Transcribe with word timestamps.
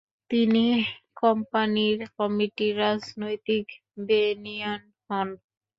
তিনি 0.31 0.65
কোম্পানির 1.15 1.97
কমিটির 2.15 2.73
রাজনৈতিক 2.79 3.65
বেনিয়ান 4.07 4.81
হন। 5.07 5.27